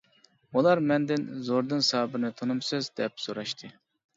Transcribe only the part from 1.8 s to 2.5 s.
سابىرنى